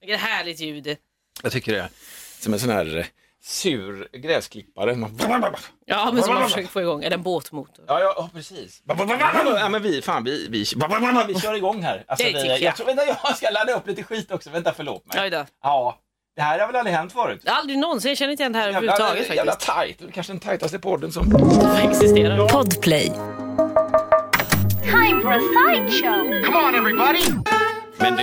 [0.00, 0.96] Vilket härligt ljud.
[1.42, 1.88] Jag tycker det är
[2.38, 3.06] som en sån här eh,
[3.42, 5.08] sur gräsklippare.
[5.86, 7.04] Ja, men som man försöker få igång.
[7.04, 7.84] Eller en båtmotor.
[7.88, 8.82] Ja, ja, ja precis.
[8.86, 10.58] Ja, men vi, fan, vi, vi,
[11.28, 12.04] vi kör igång här.
[12.06, 12.60] Alltså, Det vi, tycker jag.
[12.60, 12.76] jag.
[12.76, 14.50] tror, vänta, jag ska ladda upp lite skit också.
[14.50, 15.16] Vänta, förlåt mig.
[15.62, 15.98] Ja,
[16.36, 17.42] det här har väl aldrig hänt förut?
[17.46, 18.08] Aldrig någonsin.
[18.08, 19.70] Jag känner inte igen det här Jävla, överhuvudtaget jävla faktiskt.
[19.72, 19.98] tajt.
[19.98, 21.36] Det är Kanske den tajtaste podden som...
[21.90, 22.48] Existerar.
[22.48, 23.12] Podplay.
[24.82, 26.24] Time for a sideshow.
[27.98, 28.22] Men du,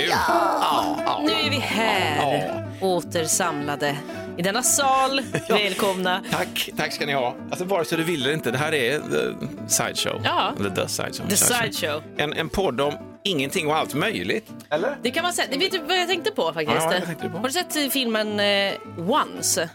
[1.23, 3.95] Nu är vi här, återsamlade
[4.37, 5.21] i denna sal.
[5.49, 6.21] Välkomna.
[6.31, 7.35] tack, tack ska ni ha.
[7.49, 10.21] Alltså vare sig du vill eller inte, det här är The Sideshow.
[10.23, 10.53] Ja.
[10.59, 11.27] Eller The Sideshow.
[11.29, 12.03] The Sideshow.
[12.17, 14.49] En, en podd om ingenting och allt möjligt.
[14.69, 14.97] Eller?
[15.01, 15.57] Det kan man säga.
[15.57, 16.77] Vet du vad jag tänkte på faktiskt?
[16.81, 17.37] Ja, vad tänkte du på?
[17.37, 19.69] Har du sett filmen eh, Once?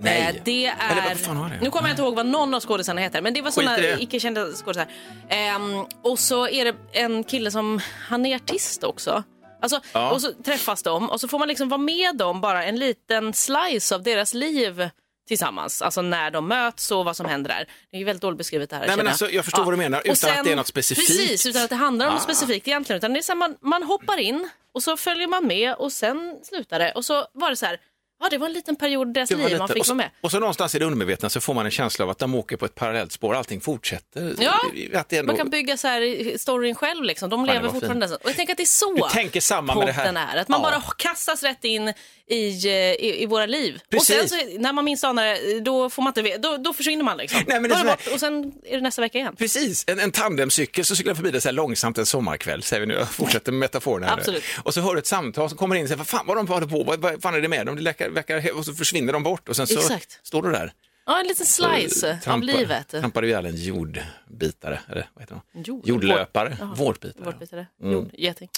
[0.00, 0.20] Nej.
[0.36, 0.74] Eh, Det är...
[0.92, 1.58] Eller vad fan var det?
[1.62, 4.02] Nu kommer jag inte ihåg vad någon av skådisarna heter, men det var det.
[4.02, 4.86] icke-kända skådisar.
[5.28, 9.22] Ehm, och så är det en kille som, han är artist också.
[9.62, 10.10] Alltså, Ja.
[10.10, 13.32] Och så träffas de och så får man liksom vara med dem bara en liten
[13.32, 14.88] slice av deras liv
[15.26, 15.82] tillsammans.
[15.82, 17.68] Alltså när de möts och vad som händer där.
[17.90, 18.86] Det är ju väldigt dåligt beskrivet det här.
[18.86, 21.08] Nej, men alltså, jag förstår vad du menar, utan att det är något specifikt.
[21.08, 22.24] Precis, utan att det handlar om något Ah.
[22.24, 22.98] specifikt egentligen.
[22.98, 25.92] Utan det är så här, man, man hoppar in och så följer man med och
[25.92, 26.92] sen slutar det.
[26.92, 27.80] Och så var det så här,
[28.20, 30.10] ja det var en liten period i deras Det liv lite- man fick vara med.
[30.20, 32.56] och så någonstans i det undermedvetna så får man en känsla av att de åker
[32.56, 34.34] på ett parallellt spår, allting fortsätter.
[34.38, 34.60] Ja,
[34.94, 37.30] att det är Man ändå- kan bygga så här storyn själv liksom.
[37.30, 38.06] De det lever fortfarande.
[38.06, 40.14] Och jag tänker att det är så Du tänker samma med det här.
[40.34, 40.36] är.
[40.40, 40.70] Att man Ja.
[40.70, 41.92] bara kastas rätt in
[42.28, 43.80] i, eh, i, i våra liv.
[43.90, 44.22] Precis.
[44.22, 47.04] Och sen så, när man minst anar det, då får man inte då, då försvinner
[47.04, 47.40] man liksom.
[47.46, 49.36] Nej, men det är det bort, och sen är det nästa vecka igen.
[49.36, 52.86] Precis, en, en tandemcykel så cyklar förbi dig så här långsamt en sommarkväll, säger vi
[52.86, 54.16] nu, jag fortsätter med metaforen här.
[54.16, 54.20] nu.
[54.20, 54.42] Absolut.
[54.62, 56.48] Och så hör du ett samtal som kommer in och säger, vad fan vad de
[56.48, 57.76] håller på, vad, vad fan är det med dem?
[57.76, 60.20] Det verkar, verkar, och så försvinner de bort och sen så Exakt.
[60.22, 60.72] står du där.
[61.06, 62.88] Ja, en liten slice av Trampar- livet.
[62.88, 65.62] Trampar du ihjäl en jordbitare, eller vad heter de?
[65.62, 66.74] Jord- Jordlöpare, Jaha.
[66.76, 67.24] vårtbitare.
[67.24, 67.66] Vårtbitare.
[67.82, 67.92] Mm.
[67.94, 68.48] Jord, geting.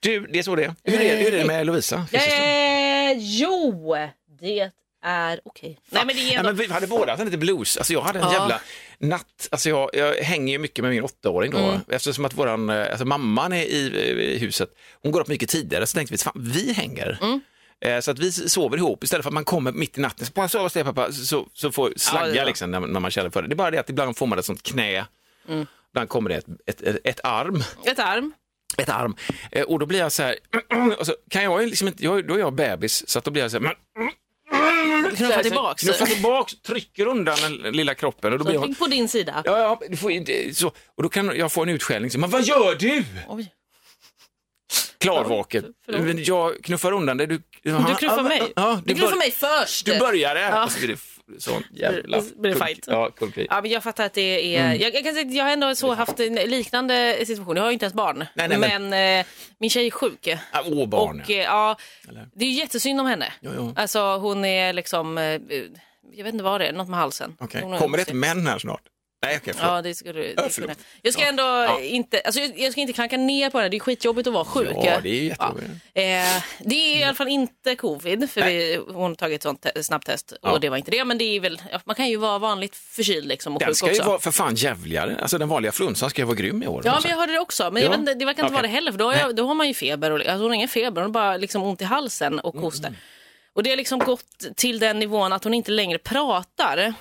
[0.00, 0.74] Du, det är så det är.
[0.84, 1.96] Hur är, hur är det med Lovisa?
[2.10, 2.36] Finns det så?
[2.36, 3.96] Eh, jo,
[4.40, 4.70] det
[5.04, 5.78] är okej.
[5.90, 6.48] Nej, men det är Nej, ändå...
[6.48, 7.76] men vi hade båda haft lite blues.
[7.76, 8.32] Alltså jag hade en Ja.
[8.32, 8.60] jävla
[8.98, 9.48] natt.
[9.50, 11.58] Alltså jag, jag hänger ju mycket med min åttaåring då.
[11.58, 11.80] Mm.
[11.88, 13.78] Eftersom att våran, eh, alltså mamman är i,
[14.34, 14.70] i huset,
[15.02, 17.18] hon går upp mycket tidigare, så tänkte vi, fan, vi hänger.
[17.22, 17.40] Mm.
[17.84, 20.26] Eh, Så att vi sover ihop istället för att man kommer mitt i natten.
[20.26, 22.44] Så bara sova dig pappa, så, så får slagga Ja, ja.
[22.44, 23.48] liksom när, när man känner för det.
[23.48, 25.06] Det är bara det att ibland får man ett sånt knä.
[25.48, 25.66] Mm.
[25.90, 27.62] Ibland kommer det ett, ett, ett, ett arm.
[27.84, 28.32] Ett arm.
[28.78, 29.16] Ett arm.
[29.50, 30.36] Eh, Och då blir jag så här,
[30.98, 33.42] och så kan jag liksom inte, jag, då är jag bebis, så att då blir
[33.42, 33.76] jag så här,
[35.16, 35.82] Knuffa tillbaks.
[35.82, 39.08] Knuffa tillbaks, trycker undan den lilla kroppen och då blir Så jag, ligg på din
[39.08, 39.42] sida.
[39.44, 42.10] Ja, ja, så, och då kan jag få en utskällning.
[42.10, 43.04] Så, men vad gör du?
[43.28, 43.52] Oj.
[45.00, 45.64] Klarvaken.
[45.84, 46.26] Förlåt.
[46.26, 47.26] Jag knuffar undan det.
[47.26, 48.42] Du, Du knuffar mig.
[48.56, 49.86] Ja, du du, knuffar mig först.
[49.86, 50.40] du började.
[50.40, 50.68] Ja.
[50.68, 52.20] Så blir det sån jävla...
[52.20, 52.84] Det blir kul- fight.
[52.86, 53.46] Ja, kullkrig.
[53.50, 54.60] Ja, men jag fattar att det är...
[54.66, 54.80] Mm.
[54.80, 57.56] Jag, jag, kan säga jag har ändå så haft en liknande situation.
[57.56, 58.24] Jag har ju inte ens barn.
[58.34, 59.26] Nej, nej, men- men eh,
[59.58, 60.28] min tjej är sjuk.
[60.52, 61.20] Ah, Åh, barn.
[61.24, 61.76] Och eh, ja,
[62.34, 63.32] det är ju jättesynd om henne.
[63.40, 63.72] Jo, jo.
[63.76, 65.18] Alltså hon är liksom...
[65.18, 65.24] eh,
[66.12, 67.36] Jag vet inte vad det är, något med halsen.
[67.52, 68.82] Är- Kommer det ett män här snart?
[69.24, 69.72] Nej, okej, förlåt.
[69.72, 70.66] Ja, det skulle det Ja, skulle.
[70.66, 70.78] förlåt.
[71.02, 71.28] Jag ska Ja.
[71.28, 71.80] ändå Ja.
[71.80, 73.68] inte, alltså jag, ska inte klanka ner på henne.
[73.68, 74.68] Det är skitjobbigt att vara sjuk.
[74.74, 75.66] Ja, det är jättejobbigt.
[75.94, 79.62] Eh, det är i alla fall inte covid, för vi, hon har tagit ett sånt
[79.62, 80.50] te- snabbtest Ja.
[80.52, 81.04] och det var inte det.
[81.04, 83.76] Men det är väl, ja, man kan ju vara vanligt förkyld liksom och Den sjuk
[83.76, 84.04] ska ju också.
[84.08, 85.16] vara för fan jävligare.
[85.22, 86.82] Alltså den vanliga flunsan ska ju vara grym i år.
[86.84, 87.70] Ja, men jag hörde det också.
[87.70, 87.96] Men jag Ja.
[87.96, 88.52] vet det verkar inte Okej.
[88.52, 90.10] vara det heller, för då har, jag, då har man ju feber.
[90.10, 92.64] Och, alltså hon har ingen feber, hon har bara liksom ont i halsen och Mm,
[92.64, 92.88] hosta.
[93.54, 96.94] Och det har liksom gått till den nivån att hon inte längre pratar.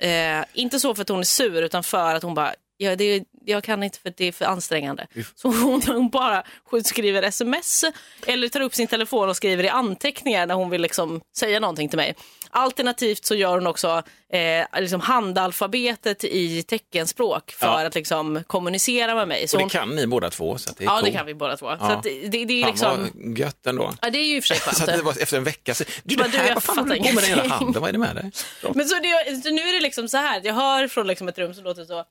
[0.00, 3.04] Eh, inte så för att hon är sur, utan för att hon bara, ja, det,
[3.04, 5.06] är- jag kan inte för det är för ansträngande.
[5.34, 6.42] Så hon, hon bara
[6.84, 7.84] skriver sms
[8.26, 11.88] eller tar upp sin telefon och skriver i anteckningar när hon vill liksom säga någonting
[11.88, 12.14] till mig.
[12.52, 14.02] Alternativt så gör hon också
[14.32, 17.86] eh, liksom handalfabetet i teckenspråk för Ja.
[17.86, 19.48] att liksom kommunicera med mig.
[19.48, 20.58] Så Och hon, det kan ni båda två.
[20.58, 21.14] Så det är Ja, det coolt.
[21.16, 21.66] kan vi båda två.
[21.66, 21.92] Så Ja.
[21.92, 23.10] att det, det, det är Fan liksom...
[23.14, 23.94] vad gött ändå.
[24.02, 24.90] Ja, det är ju i och för sig Så att skönt.
[24.98, 26.96] det var efter en vecka så, du, det Men du, här, jag vad fan håller
[26.96, 27.80] du på med den handen?
[27.82, 28.30] Vad är det med dig?
[28.74, 31.38] Men så, det, så nu är det liksom så här, jag hör från liksom ett
[31.38, 32.04] rum som låter så...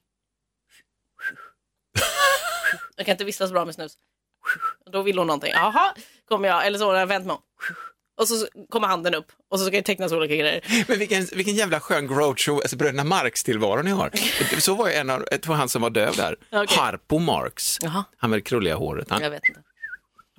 [2.96, 3.94] Jag kan inte vistas bra med snus.
[4.92, 5.52] Då vill hon någonting.
[5.54, 5.94] Jaha,
[6.28, 7.42] kommer jag, eller så har jag vänt mig om.
[8.20, 10.86] Och så kommer handen upp och så ska det tecknas olika grejer.
[10.88, 14.12] Men vilken, vilken jävla skön Groucho, alltså bröderna Marx-tillvaro ni har.
[14.60, 16.78] Så var ju en av, jag tror han som var döv där, Okej.
[16.78, 17.78] Harpo Marx.
[17.82, 18.04] Jaha.
[18.18, 19.10] Han med det krulliga håret.
[19.10, 19.62] Han, Jag vet inte.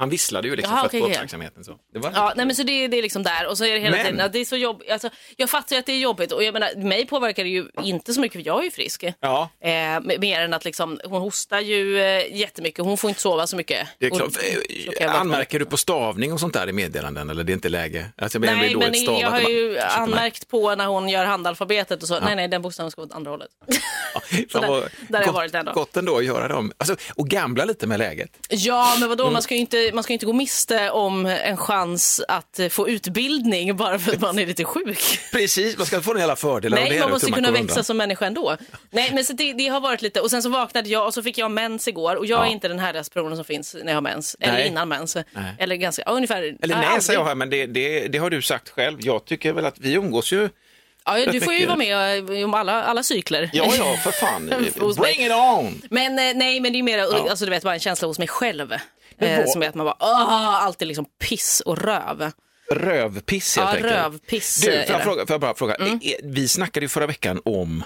[0.01, 1.65] Han visslade ju liksom Jaha, för att få uppmärksamheten.
[1.65, 1.77] Så.
[1.93, 2.13] Det var...
[2.15, 4.07] Ja, nej men så det, det är liksom där och så är det hela Men-
[4.07, 4.91] tiden att det är så jobbigt.
[4.91, 7.69] Alltså, jag fattar ju att det är jobbigt och jag menar, mig påverkar det ju
[7.83, 9.05] inte så mycket för jag är ju frisk.
[9.21, 9.49] Ja.
[9.65, 13.57] Eh, mer än att liksom, hon hostar ju eh, jättemycket, hon får inte sova så
[13.57, 13.89] mycket.
[13.99, 14.33] Det är Och- klart.
[14.33, 14.41] så
[15.01, 15.21] jag Eh.
[15.21, 18.07] Anmärker du på stavning och sånt där i meddelanden eller det är inte läge?
[18.19, 19.21] Alltså, jag Nej, men stavat.
[19.21, 19.83] jag har ju nej.
[19.91, 22.21] anmärkt på när hon gör handalfabetet och så.
[22.21, 23.49] Nej, nej, den bokstaven ska gå åt andra hållet.
[24.51, 25.73] Fan, där- vad där har jag gott- varit ändå.
[25.73, 26.73] Gott ändå att göra dem.
[26.79, 28.31] Alltså, och gambla lite med läget.
[28.49, 29.33] Ja, men vadå, Mm.
[29.33, 32.89] man ska ju inte, man ska inte gå miste om en chans att eh, få
[32.89, 35.21] utbildning bara för att man är lite sjuk.
[35.33, 36.73] Precis, man ska få en jävla fördel.
[36.73, 37.85] Nej, man måste kunna växa som...
[37.85, 38.57] som människa ändå.
[38.91, 41.23] Nej, men så det, det har varit lite, och sen så vaknade jag och så
[41.23, 42.47] fick jag mens igår och jag Ja.
[42.47, 44.67] är inte den härligaste personen som finns när jag har mens, eller Nej.
[44.69, 45.15] innan mens.
[45.17, 45.25] Nej.
[45.59, 46.43] Eller ganska, ja, ungefär.
[46.43, 47.03] Eller ja, nej, aldrig.
[47.03, 48.99] säger jag här, men det, det, det har du sagt själv.
[49.03, 50.49] Jag tycker väl att vi umgås ju.
[51.05, 53.51] Ja, du får ju vara med eh, om alla, alla cykler.
[53.53, 54.47] Ja, ja, för fan.
[54.97, 55.83] Bring it on!
[55.91, 56.99] Men eh, nej, men det är mer,
[57.31, 58.75] alltså du vet, bara en känsla hos mig själv.
[59.21, 62.31] Eh, som är att man bara, åh, alltid liksom piss och röv.
[62.75, 63.93] Rövpiss helt Ja, enkelt.
[63.93, 64.89] rövpiss Du, är får jag.
[64.95, 65.01] Mm.
[65.05, 67.85] fråga, får jag bara fråga, Eh, vi snackade ju förra veckan om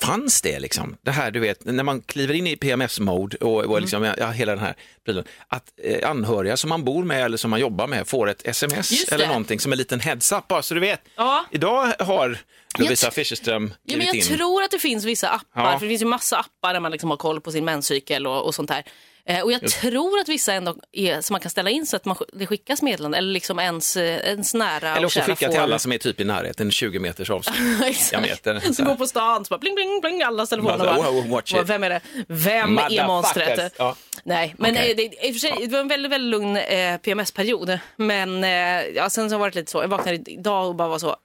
[0.00, 3.70] Fanns det liksom, det här du vet, när man kliver in i PMS-mode och, Mm.
[3.70, 4.74] och liksom, ja, hela den här
[5.04, 8.46] prylen, att eh, anhöriga som man bor med eller som man jobbar med får ett
[8.46, 11.00] sms eller någonting som en liten heads-up bara så du vet.
[11.16, 11.44] Ja.
[11.50, 12.38] Idag har
[12.78, 14.22] Lovisa Fischerström Ja, men jag in.
[14.22, 15.78] tror att det finns vissa appar, Ja.
[15.78, 18.46] för det finns ju massa appar där man liksom har koll på sin menscykel och,
[18.46, 18.84] och sånt där.
[19.28, 22.04] Eh, och jag tror att vissa ändå är, som man kan ställa in så att
[22.04, 25.78] man, det skickas meddelanden eller liksom ens, eh, ens nära Eller också skicka till alla
[25.78, 27.56] som är typ i närheten, 20 meters avstånd.
[27.94, 28.84] så här.
[28.84, 30.78] går på stan så bara bling bling bling allas telefoner.
[30.78, 32.00] Bara, bara, wow, watch "Vad- it." Vem är det?
[32.28, 33.74] Vem är monstret?
[33.78, 33.96] Ja.
[34.24, 34.90] Nej, men Okej.
[34.90, 37.78] eh, det, i och för sig, det var en väldigt, väldigt lugn eh, PMS-period.
[37.96, 38.50] Men eh,
[38.94, 41.16] ja, sen så har det varit lite så, jag vaknade idag och bara var så,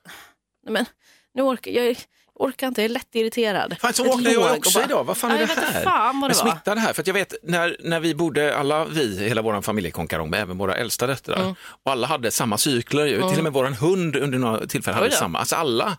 [0.66, 0.86] nej men
[1.34, 1.96] nu orkar jag
[2.48, 3.76] orkar inte, jag är lätt irriterad.
[3.82, 5.04] Fan, så vaknade jag också bara, idag.
[5.04, 5.84] Vad fan är jag det här?
[5.84, 6.94] fan vad det smittar det här?
[6.94, 10.76] För att jag vet när, när vi bodde, alla vi, hela vår familjekonkarong, även våra
[10.76, 11.56] äldsta döttrar, Mm.
[11.84, 13.06] och alla hade samma cykler.
[13.06, 13.16] ju.
[13.30, 15.40] Till och med vår hund under några tillfällen hade samma.
[15.40, 15.98] Alltså alla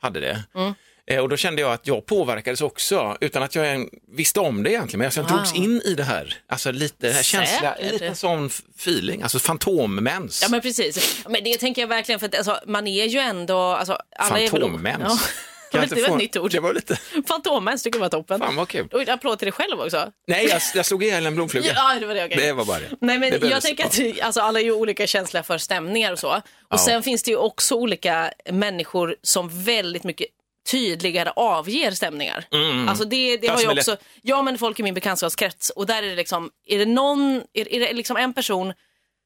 [0.00, 0.42] hade det.
[0.54, 0.74] Mm.
[1.06, 4.70] Eh, Och då kände jag att jag påverkades också, utan att jag visste om det
[4.70, 4.98] egentligen.
[4.98, 6.34] Men jag drogs in i det här.
[6.48, 7.92] Alltså lite här känsliga, Säkert.
[7.92, 8.46] lite sån
[8.76, 10.42] feeling, alltså fantommens.
[10.42, 13.58] Ja men precis, men det tänker jag verkligen för att alltså, man är ju ändå,
[13.60, 14.48] alltså, alla.
[14.48, 15.28] Fantommens.
[15.72, 16.50] Kan det var få- ett nytt ord.
[16.50, 16.98] Det var lite,
[17.28, 18.40] Fantommens tycker jag var toppen.
[18.40, 18.88] fan vad kul.
[18.92, 20.12] Och applåd till dig själv också.
[20.26, 21.72] Nej, jag, jag slog ihjäl en blomfluga.
[21.74, 22.36] Ja, det var det, okej.
[22.36, 22.88] Det var bara det.
[23.00, 26.18] Nej, men Det jag tänker att alltså, alla är ju olika känsliga för stämningar och
[26.18, 26.28] så.
[26.36, 26.78] Och Ja.
[26.78, 30.26] sen finns det ju också olika människor som väldigt mycket
[30.70, 32.44] tydligare avger stämningar.
[32.88, 36.08] Alltså det, det har ju också, ja men folk i min bekantskapskrets och där är
[36.08, 38.72] det liksom, är det någon, är, är det liksom en person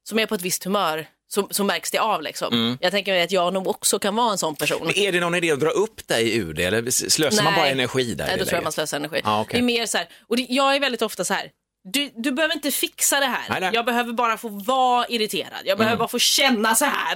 [0.08, 2.52] som är på ett visst humör så, så märks det av liksom.
[2.54, 2.78] Mm.
[2.80, 4.86] Jag tänker mig att jag nog också kan vara en sån person.
[4.86, 7.66] Men är det någon idé att dra upp dig ur det eller slösar man bara
[7.66, 8.26] energi där?
[8.26, 9.20] Nej, då tror jag man slösar energi.
[9.24, 9.52] Ja, okej.
[9.52, 11.50] Det är mer så här, och det, jag är väldigt ofta så här,
[11.92, 13.44] du, du behöver inte fixa det här.
[13.50, 13.70] Nej, nej.
[13.74, 15.60] Jag behöver bara få vara irriterad.
[15.64, 17.14] Jag behöver bara få känna så här.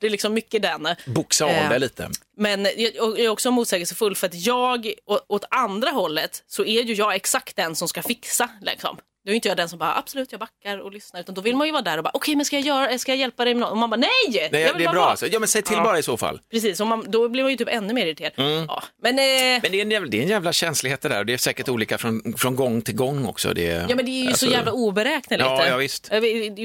[0.00, 0.88] Det är liksom mycket den.
[1.06, 2.10] Boxa av Eh, det lite.
[2.36, 6.94] Men jag, är också motsägelsefull för att jag, å- åt andra hållet, så är ju
[6.94, 8.48] jag exakt den som ska fixa.
[8.62, 8.96] Liksom.
[9.24, 11.56] Då är inte jag den som bara absolut jag backar och lyssnar utan då vill
[11.56, 13.54] man ju vara där och bara okej men ska jag, göra, ska jag hjälpa dig
[13.54, 13.70] med något?
[13.70, 14.08] Och man bara nej!
[14.28, 15.26] Nej, jag det vill är bara bra alltså.
[15.26, 16.40] Ja, men säg till bara i så fall.
[16.50, 18.32] Precis, och man, då blir man ju typ ännu mer irriterad.
[18.68, 21.18] Ja, men, eh, Men det är, en jävla, det är en jävla känslighet det där
[21.18, 23.54] och det är säkert olika från, från gång till gång också.
[23.54, 25.46] Det, Ja men det är ju alltså- så jävla oberäkneligt.
[25.50, 26.08] Ja, ja, visst.
[26.10, 26.20] Jag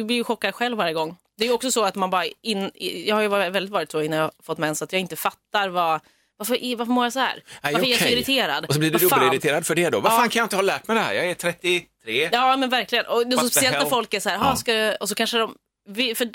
[0.05, 1.15] blir ju chockad själv varje gång.
[1.37, 2.71] Det är ju också så att man bara, in,
[3.05, 5.69] jag har ju varit- väldigt varit så innan jag fått mens att jag inte fattar
[5.69, 5.99] vad,
[6.37, 7.43] varför, varför mår jag så här?
[7.63, 8.65] Nej, varför är jag så irriterad?
[8.65, 9.99] Och så blir du dubbelirriterad för det då.
[9.99, 10.17] Vad Ja.
[10.17, 11.13] fan kan jag inte ha lärt mig det här?
[11.13, 12.29] Jag är 33.
[12.31, 13.05] Ja men verkligen.
[13.05, 14.43] Och det är så What the speciellt när folk är så här, Ja.
[14.43, 15.55] "Ha, ska, jag-" och så kanske de,
[15.89, 16.25] vi, för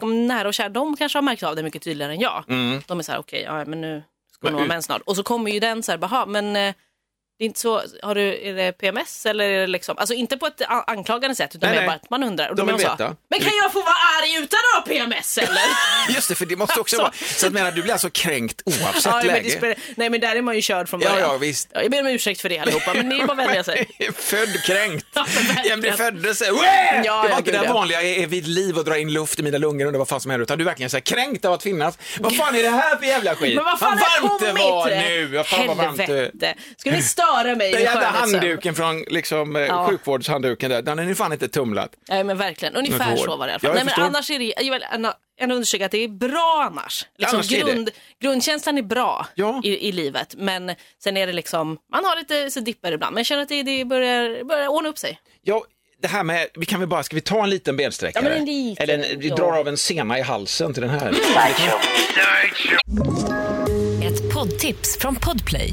[0.00, 2.44] de nära och kära, de kanske har märkt av det mycket tydligare än jag.
[2.86, 4.02] De är så här, okej, ja, men nu
[4.34, 4.52] ska Mm.
[4.52, 5.02] Nog ha mens snart.
[5.02, 6.74] Och så kommer ju den så här, "Baha, men eh,
[7.38, 10.36] det är inte så, har du, är det PMS eller är det liksom, alltså inte
[10.36, 12.48] på ett anklagande sätt utan Nej, mer bara att man undrar.
[12.48, 13.16] Och då vill veta.
[13.30, 15.62] Men kan jag få vara arg utan att ha PMS eller?
[16.14, 17.12] Just det, för det måste också vara...
[17.36, 19.50] Så att menar, du blir alltså kränkt oavsett ja, men det läge.
[19.50, 21.28] spelar, nej men där är man ju körd från Ja, början.
[21.28, 21.68] ja, visst.
[21.72, 23.88] Ja, jag ber om ursäkt för det allihopa men ni är bara vänliga sig.
[24.16, 25.06] Född kränkt.
[25.14, 25.26] Ja,
[25.68, 26.40] men blir föddes.
[26.40, 27.72] Ja, Ja, det ja, var inte det ja.
[27.72, 30.20] vanliga, jag är vid liv och drar in luft i mina lungor och vad fan
[30.20, 30.42] som händer.
[30.42, 31.98] Utan du är verkligen så här, kränkt av att finnas.
[32.20, 33.56] Vad fan är det här för jävla skit?
[33.56, 35.26] Men vad fan har varmt det var nu.
[35.26, 36.06] Vad fan vad varmt
[36.40, 36.54] det.
[36.76, 37.02] Ska ni
[37.32, 39.86] störa mig Den jävla handduken från liksom, eh, Ja.
[39.90, 41.90] sjukvårdshandduken där, den är ju fan inte tumlat.
[42.08, 43.74] Nej men verkligen, ungefär så var det i alla Ja, fall.
[43.74, 45.12] Nej, men annars är det, jag vill ändå,
[45.54, 47.06] understryka att det är bra annars.
[47.18, 47.72] Liksom Annars är det.
[47.72, 47.90] grund,
[48.22, 49.60] grundkänslan är bra Ja.
[49.64, 53.18] i, i livet men sen är det liksom, man har lite så dippar ibland men
[53.20, 55.18] jag känner att det, det börjar, börjar ordna upp sig.
[55.42, 55.64] Ja,
[56.02, 58.24] det här med, vi kan väl bara, ska vi ta en liten bensträckare?
[58.24, 59.34] Ja, men en liten, Eller en, vi ja.
[59.36, 61.14] drar av en sena i halsen till den här.
[64.04, 65.72] Ett poddtips från Podplay.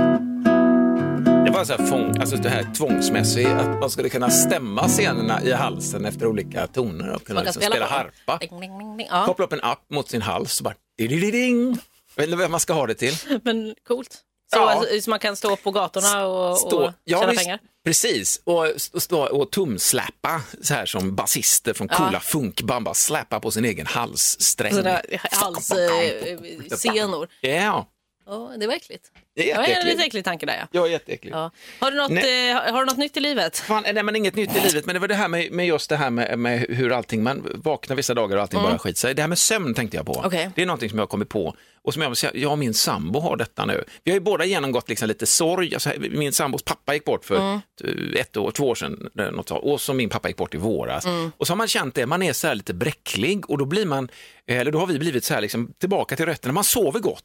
[1.61, 5.43] Det var så här fång, alltså det här tvångsmässigt, att man skulle kunna stämma scenerna
[5.43, 8.37] i halsen efter olika toner och kunna liksom spela, spela harpa.
[8.37, 9.07] Ding, ding, ding.
[9.09, 11.67] Ja, Koppla upp en app mot sin hals och bara ding
[12.15, 13.13] Jag vet inte vad man ska ha det till.
[13.43, 14.13] men coolt.
[14.53, 14.69] Så, Ja.
[14.69, 17.59] alltså, så man kan stå på gatorna och, Stå, och ja, tjäna visst, pengar?
[17.85, 23.39] Precis, och, och stå och tumsläppa så här som basister från coola funkband, bara släppa
[23.39, 24.73] på sin egen halssträng.
[25.31, 27.27] Halssenor.
[27.41, 27.87] Ja,
[28.25, 29.11] Ja, det var äckligt.
[29.35, 30.67] Det är Ja, det en lite äcklig tanke där ja.
[30.71, 31.31] Jag är jätteäcklig.
[31.33, 31.51] ja.
[31.79, 32.49] Har, du något, Nej.
[32.49, 33.57] eh, har du något nytt i livet?
[33.59, 35.89] Fan, nej, men inget nytt i livet, men det var det här med, med just
[35.89, 39.13] det här med, med hur allting, man vaknar vissa dagar och allting bara skit sig.
[39.15, 40.13] Det här med sömn tänkte jag på.
[40.13, 40.25] Mm.
[40.25, 40.49] Okej.
[40.55, 43.19] Det är någonting som jag har kommit på och som jag, jag och min sambo
[43.19, 43.83] har detta nu.
[44.03, 45.73] Vi har ju båda genomgått liksom lite sorg.
[45.73, 47.35] Alltså, min sambos pappa gick bort för
[47.83, 48.13] Mm.
[48.19, 51.05] ett år, två år sedan eh, något, och så min pappa gick bort i våras.
[51.05, 51.31] Mm.
[51.37, 53.85] Och så har man känt det, man är så här lite bräcklig och då blir
[53.85, 54.09] man,
[54.47, 56.53] eh, eller då har vi blivit så här liksom, tillbaka till rötterna.
[56.53, 57.23] Man sover gott,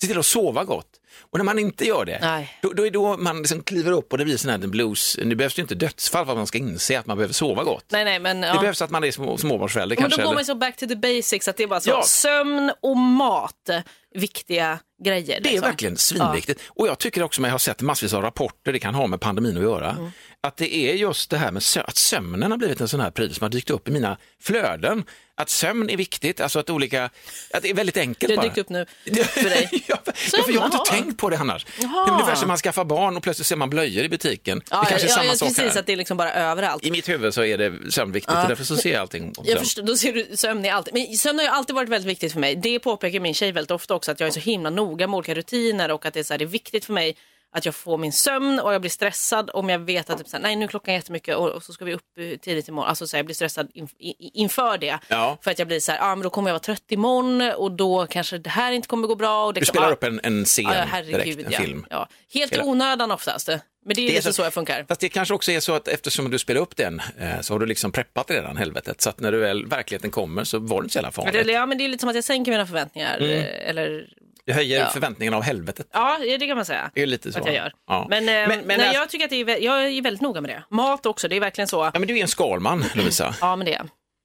[0.00, 0.86] se till att sova gott.
[1.20, 2.18] Och när man inte gör det.
[2.22, 2.58] Nej.
[2.62, 5.18] då, då är då man liksom kliver upp och det blir sån här blues.
[5.24, 7.84] Nu behövs det inte dödsfall för att man ska inse att man behöver sova gott.
[7.88, 8.52] Nej, nej, men, ja.
[8.52, 10.22] Det behövs att man är små, småbarnsförälder men kanske.
[10.22, 12.02] då går man så back to the basics, att det är bara så, Ja.
[12.02, 13.70] sömn och mat,
[14.14, 15.40] viktiga grejer.
[15.40, 15.68] Det är liksom.
[15.68, 16.60] verkligen svinviktigt.
[16.68, 19.20] Och jag tycker också, men jag har sett massvis av rapporter, det kan ha med
[19.20, 20.10] pandemin att göra, Mm.
[20.46, 23.10] Att det är just det här med sö- att sömnen har blivit en sån här
[23.10, 25.04] pryl som har dykt upp i mina flöden.
[25.38, 27.04] Att sömn är viktigt, alltså att olika,
[27.50, 28.48] att det är väldigt enkelt Det har bara.
[28.48, 28.86] dykt upp nu
[29.24, 29.84] för dig.
[29.86, 30.84] ja, för jag har inte Jaha.
[30.84, 31.66] tänkt på det annars.
[31.80, 32.04] Jaha.
[32.06, 34.62] Det är ungefär som man skaffar barn och plötsligt ser man blöjor i butiken.
[34.70, 35.80] Ja, det kanske är ja, samma ja, sak precis, här.
[35.80, 36.84] att det är liksom bara överallt.
[36.86, 39.46] I mitt huvud så är det sömnviktigt och därför så ser jag allting om Jag
[39.46, 39.58] sömn.
[39.64, 40.88] förstår, då ser du sömn i allt.
[40.92, 42.56] Men sömn har ju alltid varit väldigt viktigt för mig.
[42.56, 45.34] Det påpekar min tjej väldigt ofta också, att jag är så himla noga med olika
[45.34, 47.16] rutiner och att det är, så här, det är viktigt för mig
[47.56, 50.36] att jag får min sömn och jag blir stressad om jag vet att typ, så
[50.36, 52.88] här, nej nu är klockan jättemycket och, och så ska vi upp eh, tidigt imorgon.
[52.88, 54.98] Alltså så här, jag blir stressad in, i, inför det.
[55.08, 55.38] Ja.
[55.42, 57.72] För att jag blir så här, ah, men då kommer jag vara trött imorgon och
[57.72, 59.46] då kanske det här inte kommer gå bra.
[59.46, 61.58] Och det, Du spelar ah, upp en, en scen ja, herregud, direkt, en ja.
[61.58, 61.86] film.
[61.90, 62.08] Ja.
[62.34, 63.48] Helt i onödan oftast.
[63.48, 64.84] Men det är ju Det är så- så jag funkar.
[64.88, 67.58] Fast det kanske också är så att eftersom du spelar upp den eh, så har
[67.58, 69.00] du liksom preppat redan helvetet.
[69.00, 71.46] Så att när du väl verkligen kommer så var det inte så jävla farligt.
[71.46, 73.16] Ja, men det är lite som att jag sänker mina förväntningar.
[73.16, 73.30] Mm.
[73.30, 74.08] eh, Eller,
[74.46, 74.86] Du höjer Ja.
[74.90, 75.86] förväntningarna av helvetet.
[75.92, 76.90] ja, det kan man säga.
[76.94, 77.38] Det är lite så.
[77.38, 77.72] att jag gör.
[77.86, 78.06] Ja.
[78.10, 80.40] Men, eh, Men- men nej, alltså- jag tycker att det är, jag är väldigt noga
[80.40, 80.62] med det.
[80.70, 81.90] Mat också, det är verkligen så.
[81.94, 83.34] Ja, men du är en skalman, Lovisa.
[83.40, 83.82] Ja, men det är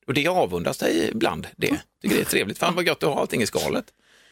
[0.07, 1.47] Och det avundas dig ibland.
[1.57, 1.67] Det.
[2.01, 2.57] Tycker det är trevligt.
[2.57, 3.85] Fan vad gött att ha allting i skalet.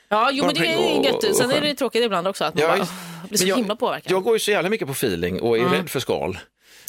[0.09, 1.37] Ja, jo, men det är gött.
[1.37, 3.75] Sen är det tråkigt ibland också att man Ja, bara, åh, blir så jag- himla
[3.75, 4.11] påverkad.
[4.11, 6.39] Jag går ju så jävla mycket på feeling och är rädd för skal.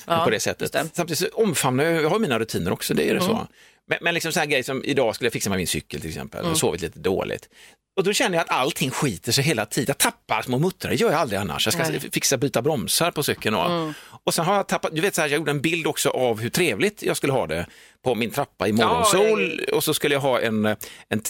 [0.07, 0.73] Ja, på det sättet.
[0.73, 0.79] det.
[0.79, 0.91] Mm.
[0.95, 3.47] Samtidigt så omfamnar jag, jag har mina rutiner också, det är det så.
[3.91, 6.11] Men, men liksom så här grejer som idag skulle jag fixa med min cykel till
[6.11, 6.53] exempel, Mm.
[6.53, 7.49] och sovit lite dåligt.
[7.97, 9.87] Och då känner jag att allting skiter sig hela tiden.
[9.89, 11.67] Jag tappar små muttrar, det gör jag aldrig annars.
[11.67, 11.97] Jag ska Nej.
[11.97, 12.11] Mm.
[12.11, 13.55] fixa byta bromsar på cykeln.
[13.57, 13.93] Och,
[14.25, 16.41] och sen har jag tappat, du vet så här, jag gjorde en bild också av
[16.41, 17.67] hur trevligt jag skulle ha det
[18.05, 19.61] på min trappa i morgonsol.
[19.73, 20.77] Och så skulle jag ha en, en,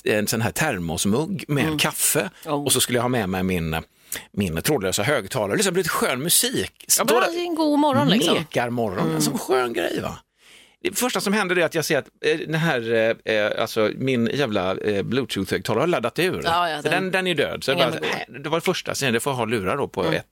[0.05, 2.31] en sån här termosmugg med kaffe.
[2.47, 2.65] Oh.
[2.65, 3.77] Och så skulle jag ha med mig min
[4.33, 6.85] min trådlösa högtalare, liksom lite skön musik.
[6.99, 8.35] Ja, där- det är en god morgon liksom.
[8.35, 10.19] Mekarmorgon, en sån skön grej va.
[10.83, 12.93] Det första som händer är att jag ser att eh, den här,
[13.27, 16.41] eh, eh, alltså min jävla eh, bluetooth-högtalare har laddat ur.
[16.45, 17.65] Ja, ja, så den- den, den är död.
[17.65, 19.91] Så bara, nej, det var det första, sen det får jag ha lurar då Mm.
[19.91, 20.27] på ett.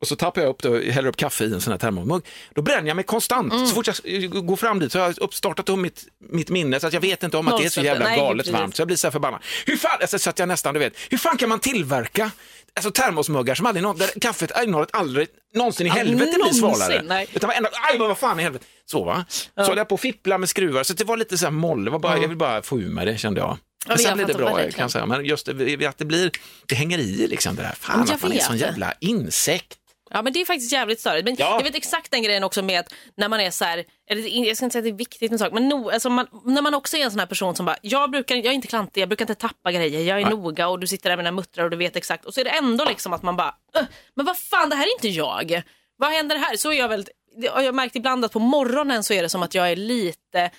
[0.00, 2.26] Och så tappar jag upp det, häller upp kaffe i en sån här termomugg.
[2.54, 3.52] Då bränner jag mig konstant.
[3.52, 3.66] Mm.
[3.66, 6.80] Så fort jag eh, går fram dit så har jag uppstartat om mitt, mitt minne
[6.80, 8.52] så att jag vet inte om att det är så jävla Nej, galet precis.
[8.60, 8.76] varmt.
[8.76, 9.40] Så jag blir så här förbannad.
[9.66, 12.30] Hur fan, alltså, så att jag nästan, du vet, hur fan kan man tillverka
[12.74, 17.02] alltså, termosmuggar som aldrig, där kaffet, innehållet aldrig någonsin i helvete blir någonsin, svalare?
[17.04, 17.26] nej.
[17.34, 18.64] Utan varenda, aj men vad fan i helvete.
[18.90, 19.24] Så va?
[19.56, 21.84] Så höll jag på att fippla med skruvar, så det var lite så här moll,
[21.84, 23.58] det var bara, jag vill bara få ur mig det kände jag.
[23.88, 24.72] Men sen blir det bra verkligen.
[24.72, 26.30] kan jag säga, men just det, att det blir,
[26.66, 29.78] det hänger i liksom det där, fan att man är en sån jävla insekt.
[30.10, 31.24] Ja men det är faktiskt jävligt störigt.
[31.24, 31.56] Men Ja.
[31.58, 34.56] jag vet exakt den grejen också med att när man är så här, eller jag
[34.56, 36.74] ska inte säga att det är viktigt med saker, men no, alltså man, när man
[36.74, 39.08] också är en sån här person som bara, jag, brukar, jag är inte klantig, jag
[39.08, 41.70] brukar inte tappa grejer, jag är noga och du sitter där med dina muttrar och
[41.70, 42.24] du vet exakt.
[42.24, 43.82] Och så är det ändå liksom att man bara, "Äh,
[44.16, 45.62] men vad fan det här är inte jag.
[45.96, 46.56] Vad händer här?
[46.56, 49.28] Så är jag väldigt, det har jag märkt ibland att på morgonen så är det
[49.28, 50.50] som att jag är lite,